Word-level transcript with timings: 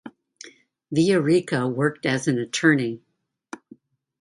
Villarica 0.91 1.71
worked 1.71 2.07
as 2.07 2.27
an 2.27 2.39
attorney. 2.39 3.03